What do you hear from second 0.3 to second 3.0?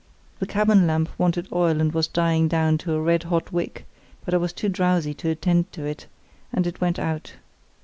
The cabin lamp wanted oil and was dying down to a